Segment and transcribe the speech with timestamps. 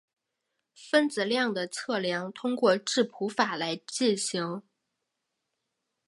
[0.73, 4.63] 分子量的测量通过质谱法来进行。